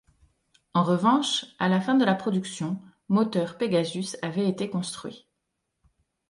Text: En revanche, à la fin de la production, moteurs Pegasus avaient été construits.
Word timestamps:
En 0.73 0.83
revanche, 0.83 1.45
à 1.59 1.69
la 1.69 1.79
fin 1.79 1.93
de 1.93 2.03
la 2.05 2.15
production, 2.15 2.81
moteurs 3.07 3.59
Pegasus 3.59 4.17
avaient 4.23 4.49
été 4.49 4.67
construits. 4.67 5.27